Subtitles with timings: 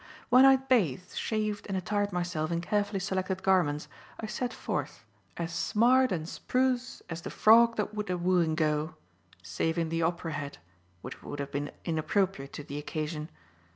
[0.29, 3.87] When I had bathed, shaved and attired myself in carefully selected garments,
[4.19, 5.05] I set forth,
[5.37, 8.95] as smart and spruce as the frog that would a wooing go
[9.43, 10.57] saving the opera hat,
[11.03, 13.29] which would have been inappropriate to the occasion.